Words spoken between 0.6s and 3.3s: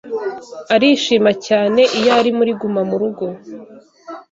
Arishima cyane iyo ari muri gumamurugo